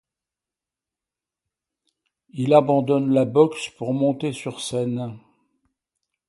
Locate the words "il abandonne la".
2.29-3.23